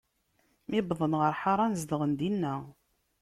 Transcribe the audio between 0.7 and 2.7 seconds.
wwḍen ɣer Ḥaṛan, zedɣen dinna.